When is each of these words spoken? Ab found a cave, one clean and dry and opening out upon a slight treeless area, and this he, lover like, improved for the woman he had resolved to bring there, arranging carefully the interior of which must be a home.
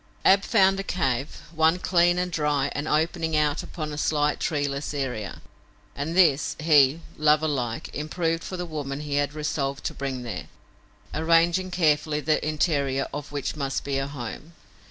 Ab 0.25 0.41
found 0.43 0.79
a 0.79 0.83
cave, 0.83 1.43
one 1.53 1.77
clean 1.77 2.17
and 2.17 2.31
dry 2.31 2.71
and 2.73 2.87
opening 2.87 3.37
out 3.37 3.61
upon 3.61 3.93
a 3.93 3.99
slight 3.99 4.39
treeless 4.39 4.95
area, 4.95 5.43
and 5.95 6.17
this 6.17 6.55
he, 6.59 7.01
lover 7.17 7.47
like, 7.47 7.93
improved 7.93 8.43
for 8.43 8.57
the 8.57 8.65
woman 8.65 9.01
he 9.01 9.17
had 9.17 9.35
resolved 9.35 9.83
to 9.83 9.93
bring 9.93 10.23
there, 10.23 10.47
arranging 11.13 11.69
carefully 11.69 12.19
the 12.19 12.43
interior 12.43 13.07
of 13.13 13.31
which 13.31 13.55
must 13.55 13.83
be 13.83 13.99
a 13.99 14.07
home. 14.07 14.53